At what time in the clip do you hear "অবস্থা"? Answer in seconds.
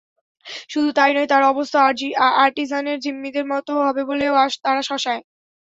1.51-1.77